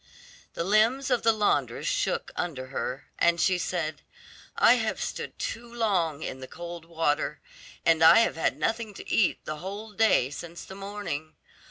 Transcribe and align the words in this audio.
The 0.55 0.63
limbs 0.63 1.11
of 1.11 1.21
the 1.21 1.31
laundress 1.31 1.85
shook 1.85 2.31
under 2.35 2.69
her, 2.69 3.11
and 3.19 3.39
she 3.39 3.59
said, 3.59 4.01
"I 4.57 4.73
have 4.77 4.99
stood 4.99 5.37
too 5.37 5.71
long 5.71 6.23
in 6.23 6.39
the 6.39 6.47
cold 6.47 6.85
water, 6.85 7.39
and 7.85 8.03
I 8.03 8.21
have 8.21 8.35
had 8.35 8.57
nothing 8.57 8.95
to 8.95 9.07
eat 9.07 9.45
the 9.45 9.57
whole 9.57 9.91
day 9.93 10.31
since 10.31 10.65
the 10.65 10.73
morning. 10.73 11.35